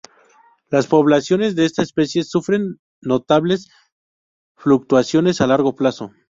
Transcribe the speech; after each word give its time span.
Las 0.71 0.87
poblaciones 0.87 1.55
de 1.55 1.65
esta 1.65 1.83
especie 1.83 2.23
sufren 2.23 2.79
notables 3.01 3.69
fluctuaciones 4.55 5.41
a 5.41 5.45
largo 5.45 5.75
plazo. 5.75 6.11